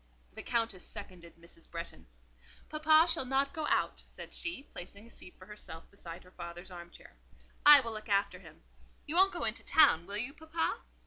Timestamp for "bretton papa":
1.69-3.05